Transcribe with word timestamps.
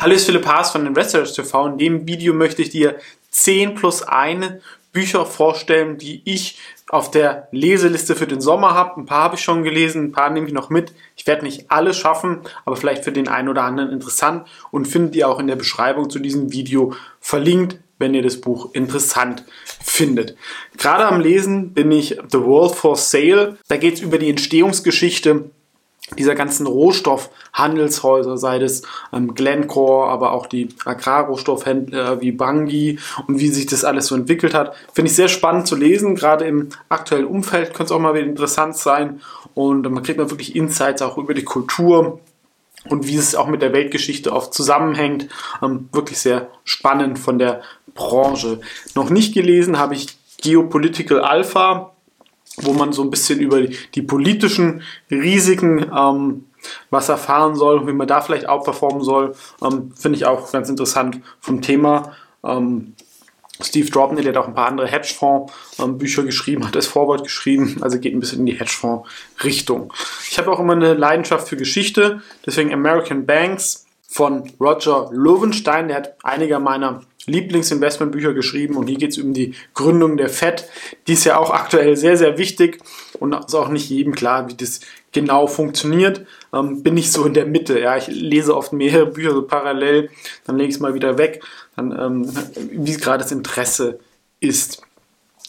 Hallo, 0.00 0.14
ist 0.14 0.26
Philipp 0.26 0.46
Haas 0.46 0.70
von 0.70 0.86
Investors 0.86 1.32
TV. 1.32 1.66
In 1.66 1.78
dem 1.78 2.06
Video 2.06 2.32
möchte 2.32 2.62
ich 2.62 2.70
dir 2.70 2.98
10 3.30 3.74
plus 3.74 4.02
1 4.02 4.62
Bücher 4.92 5.26
vorstellen, 5.26 5.98
die 5.98 6.22
ich 6.24 6.56
auf 6.88 7.10
der 7.10 7.48
Leseliste 7.50 8.14
für 8.14 8.28
den 8.28 8.40
Sommer 8.40 8.74
habe. 8.74 9.00
Ein 9.00 9.06
paar 9.06 9.24
habe 9.24 9.34
ich 9.34 9.42
schon 9.42 9.64
gelesen, 9.64 10.04
ein 10.04 10.12
paar 10.12 10.30
nehme 10.30 10.46
ich 10.46 10.52
noch 10.52 10.70
mit. 10.70 10.92
Ich 11.16 11.26
werde 11.26 11.44
nicht 11.44 11.72
alle 11.72 11.92
schaffen, 11.94 12.42
aber 12.64 12.76
vielleicht 12.76 13.02
für 13.02 13.10
den 13.10 13.26
einen 13.26 13.48
oder 13.48 13.64
anderen 13.64 13.90
interessant 13.90 14.46
und 14.70 14.86
findet 14.86 15.16
ihr 15.16 15.28
auch 15.28 15.40
in 15.40 15.48
der 15.48 15.56
Beschreibung 15.56 16.08
zu 16.08 16.20
diesem 16.20 16.52
Video 16.52 16.94
verlinkt, 17.20 17.78
wenn 17.98 18.14
ihr 18.14 18.22
das 18.22 18.40
Buch 18.40 18.72
interessant 18.74 19.42
findet. 19.82 20.36
Gerade 20.76 21.06
am 21.06 21.20
Lesen 21.20 21.74
bin 21.74 21.90
ich 21.90 22.20
The 22.30 22.40
World 22.40 22.76
for 22.76 22.96
Sale. 22.96 23.58
Da 23.66 23.76
geht 23.76 23.94
es 23.94 24.00
über 24.00 24.18
die 24.18 24.30
Entstehungsgeschichte 24.30 25.50
dieser 26.16 26.34
ganzen 26.34 26.66
Rohstoffhandelshäuser, 26.66 28.38
sei 28.38 28.58
es 28.58 28.82
ähm, 29.12 29.34
Glencore, 29.34 30.08
aber 30.08 30.32
auch 30.32 30.46
die 30.46 30.68
Agrarrohstoffhändler 30.84 32.20
wie 32.20 32.32
Bungie 32.32 32.98
und 33.26 33.40
wie 33.40 33.48
sich 33.48 33.66
das 33.66 33.84
alles 33.84 34.06
so 34.06 34.14
entwickelt 34.14 34.54
hat, 34.54 34.74
finde 34.92 35.10
ich 35.10 35.16
sehr 35.16 35.28
spannend 35.28 35.66
zu 35.66 35.76
lesen. 35.76 36.14
Gerade 36.14 36.46
im 36.46 36.70
aktuellen 36.88 37.26
Umfeld 37.26 37.74
könnte 37.74 37.84
es 37.84 37.92
auch 37.92 38.00
mal 38.00 38.14
wieder 38.14 38.26
interessant 38.26 38.76
sein 38.76 39.20
und 39.54 39.82
man 39.90 40.02
kriegt 40.02 40.18
mal 40.18 40.30
wirklich 40.30 40.56
Insights 40.56 41.02
auch 41.02 41.18
über 41.18 41.34
die 41.34 41.44
Kultur 41.44 42.20
und 42.88 43.06
wie 43.06 43.16
es 43.16 43.34
auch 43.34 43.48
mit 43.48 43.60
der 43.60 43.72
Weltgeschichte 43.72 44.32
oft 44.32 44.54
zusammenhängt. 44.54 45.28
Ähm, 45.62 45.88
wirklich 45.92 46.18
sehr 46.18 46.48
spannend 46.64 47.18
von 47.18 47.38
der 47.38 47.62
Branche. 47.94 48.60
Noch 48.94 49.10
nicht 49.10 49.34
gelesen 49.34 49.78
habe 49.78 49.94
ich 49.94 50.16
Geopolitical 50.40 51.20
Alpha 51.20 51.92
wo 52.62 52.72
man 52.72 52.92
so 52.92 53.02
ein 53.02 53.10
bisschen 53.10 53.40
über 53.40 53.62
die, 53.62 54.02
politischen 54.02 54.82
Risiken 55.10 55.90
ähm, 55.96 56.44
was 56.90 57.08
erfahren 57.08 57.54
soll, 57.54 57.86
wie 57.86 57.92
man 57.92 58.08
da 58.08 58.20
vielleicht 58.20 58.48
outperformen 58.48 59.02
soll, 59.02 59.34
ähm, 59.62 59.92
finde 59.94 60.18
ich 60.18 60.26
auch 60.26 60.50
ganz 60.50 60.68
interessant 60.68 61.20
vom 61.40 61.62
Thema. 61.62 62.12
Ähm, 62.44 62.94
Steve 63.60 63.90
Drobny, 63.90 64.22
der 64.22 64.34
hat 64.34 64.42
auch 64.42 64.48
ein 64.48 64.54
paar 64.54 64.68
andere 64.68 64.86
Hedgefonds-Bücher 64.86 66.22
geschrieben, 66.22 66.66
hat 66.66 66.76
das 66.76 66.86
Vorwort 66.86 67.24
geschrieben, 67.24 67.78
also 67.80 67.98
geht 67.98 68.14
ein 68.14 68.20
bisschen 68.20 68.40
in 68.40 68.46
die 68.46 68.58
Hedgefonds-Richtung. 68.58 69.92
Ich 70.30 70.38
habe 70.38 70.52
auch 70.52 70.60
immer 70.60 70.74
eine 70.74 70.94
Leidenschaft 70.94 71.48
für 71.48 71.56
Geschichte, 71.56 72.22
deswegen 72.46 72.72
American 72.72 73.26
Banks 73.26 73.87
von 74.10 74.50
Roger 74.58 75.10
Lowenstein, 75.12 75.88
der 75.88 75.98
hat 75.98 76.16
einige 76.22 76.58
meiner 76.58 77.02
Lieblingsinvestmentbücher 77.26 78.32
geschrieben 78.32 78.76
und 78.76 78.86
hier 78.88 78.96
geht 78.96 79.10
es 79.10 79.18
um 79.18 79.34
die 79.34 79.54
Gründung 79.74 80.16
der 80.16 80.30
FED. 80.30 80.64
Die 81.06 81.12
ist 81.12 81.24
ja 81.24 81.36
auch 81.36 81.50
aktuell 81.50 81.94
sehr, 81.94 82.16
sehr 82.16 82.38
wichtig 82.38 82.78
und 83.20 83.34
ist 83.34 83.54
auch 83.54 83.68
nicht 83.68 83.90
jedem 83.90 84.14
klar, 84.14 84.48
wie 84.48 84.54
das 84.54 84.80
genau 85.12 85.46
funktioniert. 85.46 86.24
Ähm, 86.54 86.82
bin 86.82 86.96
ich 86.96 87.12
so 87.12 87.26
in 87.26 87.34
der 87.34 87.44
Mitte. 87.44 87.78
Ja, 87.78 87.98
ich 87.98 88.06
lese 88.06 88.56
oft 88.56 88.72
mehrere 88.72 89.06
Bücher 89.06 89.32
so 89.32 89.42
parallel, 89.42 90.08
dann 90.46 90.56
lege 90.56 90.70
ich 90.70 90.76
es 90.76 90.80
mal 90.80 90.94
wieder 90.94 91.18
weg, 91.18 91.44
dann, 91.76 91.92
ähm, 91.92 92.32
wie 92.72 92.96
gerade 92.96 93.22
das 93.22 93.30
Interesse 93.30 93.98
ist. 94.40 94.82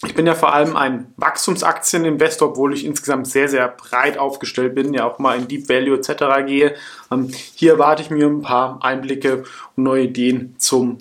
Ich 0.05 0.15
bin 0.15 0.25
ja 0.25 0.33
vor 0.33 0.53
allem 0.53 0.77
ein 0.77 1.13
Wachstumsaktieninvestor, 1.17 2.51
obwohl 2.51 2.73
ich 2.73 2.85
insgesamt 2.85 3.27
sehr, 3.27 3.49
sehr 3.49 3.67
breit 3.67 4.17
aufgestellt 4.17 4.73
bin, 4.73 4.93
ja 4.93 5.05
auch 5.05 5.19
mal 5.19 5.37
in 5.37 5.49
Deep 5.49 5.67
Value 5.67 5.97
etc. 5.97 6.45
gehe. 6.47 6.75
Ähm, 7.11 7.29
hier 7.55 7.73
erwarte 7.73 8.03
ich 8.03 8.09
mir 8.09 8.27
ein 8.27 8.41
paar 8.41 8.81
Einblicke 8.81 9.43
und 9.75 9.83
neue 9.83 10.03
Ideen 10.03 10.55
zum 10.57 10.99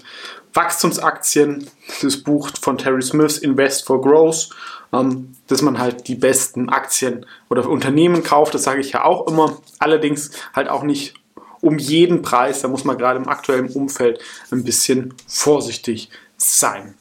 Wachstumsaktien, 0.52 1.70
das 2.02 2.16
Buch 2.16 2.50
von 2.60 2.76
Terry 2.76 3.02
Smith, 3.02 3.38
Invest 3.38 3.86
for 3.86 4.02
Growth, 4.02 4.50
ähm, 4.92 5.36
dass 5.46 5.62
man 5.62 5.78
halt 5.78 6.08
die 6.08 6.16
besten 6.16 6.68
Aktien 6.68 7.24
oder 7.50 7.68
Unternehmen 7.68 8.24
kauft, 8.24 8.54
das 8.54 8.64
sage 8.64 8.80
ich 8.80 8.90
ja 8.90 9.04
auch 9.04 9.28
immer. 9.28 9.58
Allerdings 9.78 10.32
halt 10.54 10.68
auch 10.68 10.82
nicht 10.82 11.14
um 11.60 11.78
jeden 11.78 12.22
Preis, 12.22 12.62
da 12.62 12.68
muss 12.68 12.82
man 12.82 12.98
gerade 12.98 13.20
im 13.20 13.28
aktuellen 13.28 13.68
Umfeld 13.68 14.18
ein 14.50 14.64
bisschen 14.64 15.14
vorsichtig 15.28 16.10
sein 16.36 16.96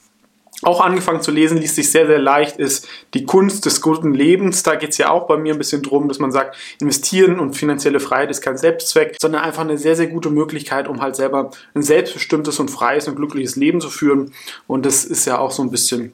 auch 0.64 0.82
angefangen 0.82 1.22
zu 1.22 1.32
lesen, 1.32 1.58
liest 1.58 1.76
sich 1.76 1.92
sehr, 1.92 2.08
sehr 2.08 2.20
leicht, 2.20 2.58
ist 2.58 2.88
die 3.14 3.26
Kunst 3.26 3.66
des 3.66 3.80
guten 3.82 4.14
Lebens. 4.14 4.64
Da 4.64 4.76
geht 4.76 4.92
es 4.92 4.98
ja 4.98 5.10
auch 5.10 5.28
bei 5.28 5.38
mir 5.38 5.54
ein 5.54 5.60
bisschen 5.60 5.84
drum, 5.84 6.08
dass 6.08 6.18
man 6.18 6.32
sagt, 6.32 6.58
investieren 6.82 7.40
und 7.40 7.54
finanzielle 7.54 8.00
Freiheit 8.00 8.32
ist 8.32 8.42
kein 8.42 8.58
Selbstzweck, 8.58 9.18
sondern 9.22 9.44
einfach 9.44 9.62
eine 9.62 9.78
sehr, 9.78 9.96
sehr 9.96 10.08
gute 10.08 10.32
Möglichkeit, 10.32 10.88
um 10.88 11.02
halt 11.02 11.16
selber 11.16 11.52
ein 11.76 11.84
selbstbestimmtes 11.84 12.60
und 12.60 12.72
freies 12.72 13.08
und 13.08 13.16
glückliches 13.16 13.56
Leben 13.56 13.82
zu 13.82 13.90
führen. 13.90 14.34
Und 14.66 14.86
das 14.86 15.06
ist 15.06 15.26
ja 15.26 15.38
auch 15.38 15.52
so 15.52 15.62
ein 15.62 15.72
bisschen 15.72 16.14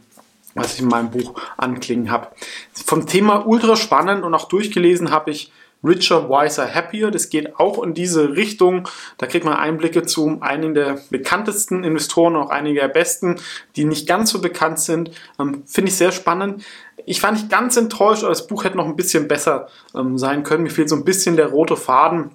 was 0.56 0.76
ich 0.76 0.82
in 0.82 0.88
meinem 0.88 1.10
Buch 1.10 1.34
anklingen 1.58 2.12
habe. 2.12 2.28
Vom 2.74 3.08
Thema 3.08 3.48
ultra 3.48 3.76
spannend 3.76 4.24
und 4.24 4.36
auch 4.36 4.48
durchgelesen 4.48 5.10
habe 5.10 5.32
ich 5.32 5.52
Richer, 5.84 6.30
Wiser, 6.30 6.74
Happier. 6.74 7.12
Das 7.12 7.30
geht 7.30 7.60
auch 7.60 7.82
in 7.84 7.94
diese 7.94 8.36
Richtung. 8.36 8.88
Da 9.18 9.26
kriegt 9.26 9.46
man 9.46 9.56
Einblicke 9.56 10.04
zu 10.04 10.38
einigen 10.42 10.74
der 10.74 11.00
bekanntesten 11.10 11.84
Investoren, 11.84 12.36
auch 12.36 12.50
einige 12.50 12.80
der 12.80 12.88
besten, 12.88 13.36
die 13.76 13.86
nicht 13.86 14.08
ganz 14.08 14.32
so 14.32 14.42
bekannt 14.42 14.80
sind. 14.80 15.12
Ähm, 15.40 15.64
Finde 15.66 15.90
ich 15.90 15.98
sehr 15.98 16.12
spannend. 16.12 16.64
Ich 17.06 17.22
war 17.22 17.32
nicht 17.32 17.50
ganz 17.50 17.76
enttäuscht, 17.76 18.24
aber 18.24 18.32
das 18.32 18.48
Buch 18.48 18.64
hätte 18.64 18.78
noch 18.78 18.88
ein 18.88 18.96
bisschen 18.96 19.28
besser 19.28 19.68
ähm, 19.96 20.18
sein 20.18 20.44
können. 20.44 20.64
Mir 20.64 20.70
fehlt 20.70 20.90
so 20.90 20.96
ein 20.96 21.06
bisschen 21.06 21.36
der 21.36 21.48
rote 21.48 21.76
Faden 21.76 22.32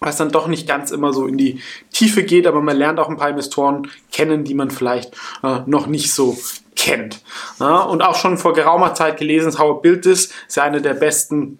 was 0.00 0.16
dann 0.16 0.30
doch 0.30 0.46
nicht 0.46 0.68
ganz 0.68 0.90
immer 0.90 1.12
so 1.12 1.26
in 1.26 1.36
die 1.36 1.60
Tiefe 1.92 2.22
geht, 2.22 2.46
aber 2.46 2.60
man 2.60 2.76
lernt 2.76 3.00
auch 3.00 3.08
ein 3.08 3.16
paar 3.16 3.30
Investoren 3.30 3.90
kennen, 4.12 4.44
die 4.44 4.54
man 4.54 4.70
vielleicht 4.70 5.14
äh, 5.42 5.60
noch 5.66 5.86
nicht 5.86 6.12
so 6.12 6.38
kennt. 6.76 7.20
Ja, 7.58 7.80
und 7.80 8.02
auch 8.02 8.14
schon 8.14 8.38
vor 8.38 8.52
geraumer 8.52 8.94
Zeit 8.94 9.16
gelesen, 9.18 9.58
How 9.58 9.78
a 9.78 9.80
Build 9.80 10.02
This 10.02 10.32
ist 10.46 10.56
ja 10.56 10.62
eine 10.62 10.80
der 10.80 10.94
besten 10.94 11.58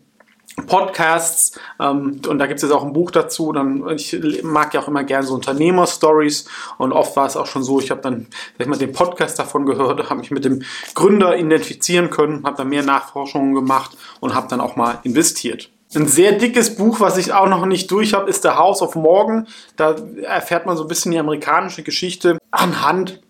Podcasts 0.67 1.59
ähm, 1.81 2.21
und 2.27 2.39
da 2.39 2.47
gibt 2.47 2.59
es 2.59 2.63
jetzt 2.63 2.73
auch 2.73 2.85
ein 2.85 2.93
Buch 2.93 3.11
dazu. 3.11 3.53
Dann, 3.53 3.89
ich 3.91 4.43
mag 4.43 4.75
ja 4.75 4.81
auch 4.81 4.89
immer 4.89 5.05
gerne 5.05 5.27
so 5.27 5.35
Unternehmerstories 5.35 6.47
und 6.79 6.93
oft 6.93 7.17
war 7.17 7.27
es 7.27 7.37
auch 7.37 7.47
schon 7.47 7.63
so, 7.63 7.81
ich 7.81 7.91
habe 7.91 8.01
dann 8.01 8.27
sag 8.57 8.61
ich 8.61 8.67
mal, 8.67 8.79
den 8.79 8.93
Podcast 8.93 9.39
davon 9.39 9.67
gehört, 9.67 10.09
habe 10.11 10.21
mich 10.21 10.31
mit 10.31 10.45
dem 10.45 10.63
Gründer 10.95 11.37
identifizieren 11.37 12.11
können, 12.11 12.45
habe 12.45 12.57
dann 12.57 12.69
mehr 12.69 12.83
Nachforschungen 12.83 13.55
gemacht 13.55 13.97
und 14.21 14.35
habe 14.35 14.49
dann 14.49 14.61
auch 14.61 14.77
mal 14.77 14.99
investiert. 15.03 15.71
Ein 15.95 16.07
sehr 16.07 16.33
dickes 16.33 16.77
Buch, 16.77 17.01
was 17.01 17.17
ich 17.17 17.33
auch 17.33 17.49
noch 17.49 17.65
nicht 17.65 17.91
durch 17.91 18.13
habe, 18.13 18.29
ist 18.29 18.43
The 18.43 18.51
House 18.51 18.83
of 18.83 18.95
Morgan. 18.95 19.47
Da 19.77 19.97
erfährt 20.23 20.67
man 20.67 20.77
so 20.77 20.85
ein 20.85 20.89
bisschen 20.89 21.13
die 21.13 21.19
amerikanische 21.19 21.83
Geschichte 21.83 22.37
anhand 22.51 23.23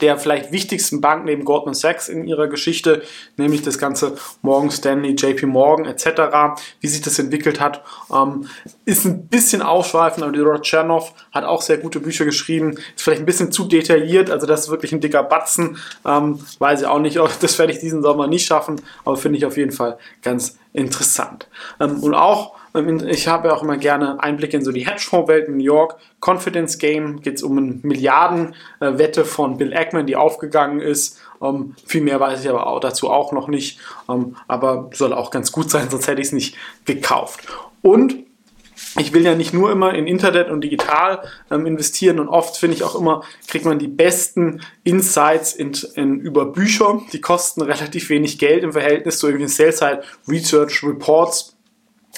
der 0.00 0.18
vielleicht 0.18 0.52
wichtigsten 0.52 1.00
Bank 1.00 1.24
neben 1.24 1.44
Goldman 1.44 1.74
Sachs 1.74 2.08
in 2.08 2.26
ihrer 2.26 2.48
Geschichte, 2.48 3.02
nämlich 3.36 3.62
das 3.62 3.78
ganze 3.78 4.16
Morgan 4.42 4.70
Stanley, 4.70 5.14
JP 5.14 5.46
Morgan 5.46 5.86
etc., 5.86 6.58
wie 6.80 6.88
sich 6.88 7.02
das 7.02 7.18
entwickelt 7.18 7.60
hat, 7.60 7.82
ähm, 8.12 8.48
ist 8.84 9.04
ein 9.04 9.26
bisschen 9.28 9.62
ausschweifend, 9.62 10.24
aber 10.24 10.32
die 10.32 10.40
Rothschild 10.40 10.76
hat 11.32 11.44
auch 11.44 11.62
sehr 11.62 11.78
gute 11.78 12.00
Bücher 12.00 12.24
geschrieben, 12.24 12.72
ist 12.72 13.02
vielleicht 13.02 13.22
ein 13.22 13.26
bisschen 13.26 13.52
zu 13.52 13.64
detailliert, 13.64 14.30
also 14.30 14.46
das 14.46 14.62
ist 14.62 14.70
wirklich 14.70 14.92
ein 14.92 15.00
dicker 15.00 15.22
Batzen, 15.22 15.78
ähm, 16.04 16.40
weiß 16.58 16.82
ich 16.82 16.86
auch 16.86 16.98
nicht, 16.98 17.18
das 17.40 17.58
werde 17.58 17.72
ich 17.72 17.78
diesen 17.78 18.02
Sommer 18.02 18.26
nicht 18.26 18.46
schaffen, 18.46 18.80
aber 19.04 19.16
finde 19.16 19.38
ich 19.38 19.46
auf 19.46 19.56
jeden 19.56 19.72
Fall 19.72 19.98
ganz 20.22 20.58
interessant. 20.76 21.48
Ähm, 21.80 22.00
und 22.02 22.14
auch 22.14 22.54
ähm, 22.76 23.06
ich 23.08 23.26
habe 23.28 23.52
auch 23.52 23.62
immer 23.62 23.76
gerne 23.76 24.22
Einblicke 24.22 24.56
in 24.56 24.64
so 24.64 24.72
die 24.72 24.86
Hedgefonds-Welt 24.86 25.48
in 25.48 25.56
New 25.56 25.64
York. 25.64 25.96
Confidence 26.24 26.78
Game 26.78 27.20
geht 27.20 27.36
es 27.36 27.42
um 27.42 27.58
eine 27.58 27.78
Milliardenwette 27.82 29.24
von 29.24 29.56
Bill 29.56 29.74
Ackman, 29.74 30.06
die 30.06 30.16
aufgegangen 30.16 30.80
ist. 30.80 31.20
Ähm, 31.42 31.74
viel 31.84 32.02
mehr 32.02 32.20
weiß 32.20 32.42
ich 32.42 32.48
aber 32.48 32.66
auch 32.66 32.80
dazu 32.80 33.10
auch 33.10 33.32
noch 33.32 33.48
nicht. 33.48 33.80
Ähm, 34.08 34.36
aber 34.46 34.90
soll 34.92 35.12
auch 35.12 35.30
ganz 35.30 35.52
gut 35.52 35.70
sein, 35.70 35.88
sonst 35.90 36.06
hätte 36.08 36.20
ich 36.20 36.28
es 36.28 36.32
nicht 36.32 36.56
gekauft. 36.84 37.46
Und 37.82 38.26
ich 38.98 39.12
will 39.12 39.24
ja 39.24 39.34
nicht 39.34 39.54
nur 39.54 39.72
immer 39.72 39.94
in 39.94 40.06
Internet 40.06 40.50
und 40.50 40.62
digital 40.62 41.22
ähm, 41.50 41.66
investieren 41.66 42.20
und 42.20 42.28
oft 42.28 42.56
finde 42.56 42.76
ich 42.76 42.82
auch 42.82 42.94
immer, 42.94 43.22
kriegt 43.48 43.64
man 43.64 43.78
die 43.78 43.88
besten 43.88 44.60
Insights 44.84 45.54
in, 45.54 45.72
in, 45.94 46.20
über 46.20 46.46
Bücher. 46.46 47.00
Die 47.12 47.20
kosten 47.20 47.62
relativ 47.62 48.10
wenig 48.10 48.38
Geld 48.38 48.64
im 48.64 48.72
Verhältnis 48.72 49.18
zu 49.18 49.26
irgendwelchen 49.26 49.56
Sell-Side 49.56 50.02
Research 50.28 50.82
Reports 50.82 51.55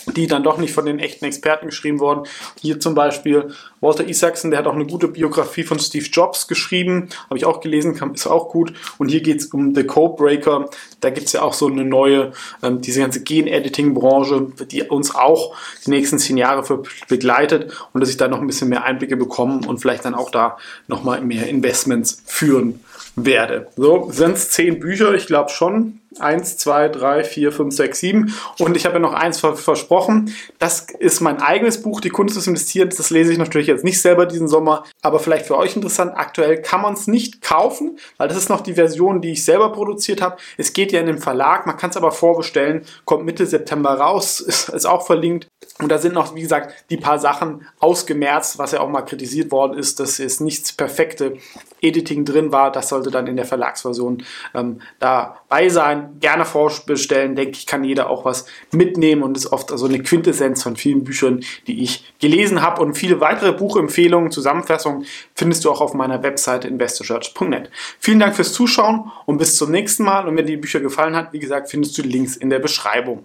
die 0.07 0.27
dann 0.27 0.43
doch 0.43 0.59
nicht 0.59 0.73
von 0.73 0.87
den 0.87 0.99
echten 0.99 1.25
Experten 1.25 1.67
geschrieben 1.67 2.01
wurden. 2.01 2.27
Hier 2.61 2.81
zum 2.81 2.95
Beispiel 2.95 3.53
Walter 3.81 4.07
Isaacson, 4.07 4.51
der 4.51 4.59
hat 4.59 4.67
auch 4.67 4.75
eine 4.75 4.87
gute 4.87 5.09
Biografie 5.09 5.63
von 5.63 5.79
Steve 5.79 6.07
Jobs 6.07 6.49
geschrieben, 6.49 7.09
habe 7.27 7.39
ich 7.39 7.45
auch 7.45 7.61
gelesen, 7.61 7.99
ist 8.15 8.27
auch 8.27 8.49
gut. 8.49 8.73
Und 8.99 9.09
hier 9.09 9.23
geht 9.23 9.41
es 9.41 9.47
um 9.47 9.75
The 9.75 9.85
Codebreaker. 9.85 10.69
Da 11.01 11.11
gibt 11.11 11.29
es 11.29 11.33
ja 11.33 11.43
auch 11.43 11.53
so 11.53 11.67
eine 11.67 11.85
neue, 11.85 12.33
ähm, 12.63 12.81
diese 12.81 13.01
ganze 13.01 13.23
Gen-Editing-Branche, 13.23 14.53
die 14.71 14.83
uns 14.83 15.15
auch 15.15 15.55
die 15.87 15.91
nächsten 15.91 16.19
zehn 16.19 16.37
Jahre 16.37 16.83
begleitet 17.09 17.73
und 17.93 18.01
dass 18.01 18.11
ich 18.11 18.17
da 18.17 18.29
noch 18.29 18.41
ein 18.41 18.47
bisschen 18.47 18.69
mehr 18.69 18.85
Einblicke 18.85 19.17
bekomme 19.17 19.67
und 19.67 19.79
vielleicht 19.79 20.05
dann 20.05 20.15
auch 20.15 20.31
da 20.31 20.59
nochmal 20.89 21.21
mehr 21.21 21.47
Investments 21.49 22.23
führen 22.27 22.81
werde. 23.25 23.69
So, 23.77 24.11
sind 24.11 24.37
es 24.37 24.51
zehn 24.51 24.81
Bücher? 24.81 25.15
Ich 25.15 25.27
glaube 25.27 25.51
schon. 25.51 26.01
Eins, 26.21 26.57
zwei, 26.57 26.89
drei, 26.89 27.25
vier, 27.25 27.53
fünf, 27.53 27.75
sechs, 27.75 28.01
sieben. 28.01 28.35
Und 28.59 28.77
ich 28.77 28.85
habe 28.85 28.95
ja 28.95 29.01
noch 29.01 29.15
eins 29.15 29.39
versprochen. 29.41 30.35
Das 30.59 30.87
ist 30.99 31.21
mein 31.21 31.41
eigenes 31.41 31.83
Buch, 31.83 32.01
Die 32.01 32.11
Kunst 32.11 32.37
des 32.37 32.47
Investierens. 32.47 32.97
Das 32.97 33.11
lese 33.11 33.33
ich 33.33 33.39
natürlich 33.39 33.69
jetzt 33.69 33.85
nicht 33.85 34.01
selber 34.01 34.27
diesen 34.27 34.49
Sommer, 34.49 34.85
aber 35.03 35.19
vielleicht 35.19 35.47
für 35.47 35.57
euch 35.57 35.77
interessant. 35.77 36.13
Aktuell 36.15 36.63
kann 36.63 36.83
man 36.83 36.95
es 36.95 37.07
nicht 37.07 37.43
kaufen, 37.43 37.99
weil 38.17 38.29
das 38.29 38.37
ist 38.37 38.49
noch 38.49 38.61
die 38.61 38.75
Version, 38.75 39.21
die 39.21 39.33
ich 39.33 39.45
selber 39.45 39.73
produziert 39.73 40.21
habe. 40.21 40.37
Es 40.57 40.73
geht 40.73 40.93
ja 40.93 41.01
in 41.01 41.07
den 41.07 41.19
Verlag, 41.19 41.67
man 41.67 41.77
kann 41.77 41.91
es 41.91 41.97
aber 41.97 42.13
vorbestellen, 42.13 42.85
kommt 43.05 43.25
Mitte 43.25 43.47
September 43.47 43.91
raus, 43.95 44.41
ist, 44.49 44.69
ist 44.69 44.87
auch 44.87 45.07
verlinkt. 45.07 45.49
Und 45.81 45.91
da 45.91 45.99
sind 45.99 46.15
noch, 46.15 46.35
wie 46.35 46.41
gesagt, 46.41 46.75
die 46.91 46.97
paar 46.97 47.19
Sachen 47.19 47.67
ausgemerzt, 47.79 48.59
was 48.59 48.73
ja 48.73 48.81
auch 48.81 48.89
mal 48.89 49.03
kritisiert 49.03 49.53
worden 49.53 49.79
ist, 49.79 50.01
dass 50.01 50.19
es 50.19 50.41
nichts 50.41 50.73
perfekte 50.73 51.37
Editing 51.81 52.25
drin 52.25 52.53
war. 52.53 52.73
Das 52.73 52.89
sollte 52.89 53.11
dann 53.11 53.27
in 53.27 53.37
der 53.37 53.45
Verlagsversion 53.45 54.25
ähm, 54.55 54.81
dabei 54.99 55.69
sein. 55.69 56.08
Gerne 56.21 56.45
vorbestellen, 56.45 57.37
denke 57.37 57.53
ich, 57.53 57.67
kann 57.67 57.85
jeder 57.85 58.11
auch 58.11 58.25
was 58.25 58.47
mitnehmen 58.73 59.23
und 59.23 59.37
ist 59.37 59.53
oft 59.53 59.69
so 59.69 59.75
also 59.75 59.87
eine 59.87 60.03
Quintessenz 60.03 60.63
von 60.63 60.77
vielen 60.77 61.05
Büchern, 61.05 61.45
die 61.67 61.83
ich 61.83 62.13
gelesen 62.21 62.63
habe. 62.63 62.83
Und 62.83 62.95
viele 62.95 63.21
weitere 63.21 63.53
Buchempfehlungen, 63.53 64.31
Zusammenfassungen 64.31 65.07
findest 65.35 65.65
du 65.65 65.71
auch 65.71 65.81
auf 65.81 65.95
meiner 65.95 66.23
Webseite 66.23 66.69
investorchurch.net. 66.69 67.71
Vielen 67.99 68.21
Dank 68.21 68.37
fürs 68.37 68.53
Zuschauen 68.53 69.11
und 69.27 69.39
bis 69.39 69.57
zum 69.57 69.71
nächsten 69.71 70.05
Mal. 70.05 70.27
Und 70.27 70.37
wenn 70.37 70.47
dir 70.47 70.53
die 70.53 70.61
Bücher 70.61 70.81
gefallen 70.81 71.17
hat, 71.17 71.33
wie 71.33 71.39
gesagt, 71.39 71.71
findest 71.71 71.97
du 71.99 72.03
die 72.03 72.09
Links 72.09 72.37
in 72.37 72.51
der 72.51 72.59
Beschreibung. 72.59 73.25